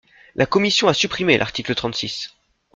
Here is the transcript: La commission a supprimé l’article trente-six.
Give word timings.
La 0.33 0.47
commission 0.47 0.87
a 0.87 0.95
supprimé 0.95 1.37
l’article 1.37 1.75
trente-six. 1.75 2.31